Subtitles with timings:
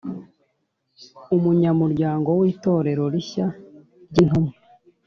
[1.35, 3.47] umunyamuryango w Itorero Rishya
[4.09, 4.53] ry intumwa.